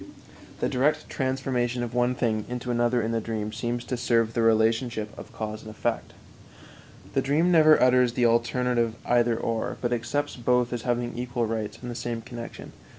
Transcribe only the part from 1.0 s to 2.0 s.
transformation of